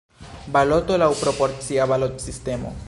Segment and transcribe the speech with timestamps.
[0.55, 2.79] Baloto laŭ proporcia balotsistemo.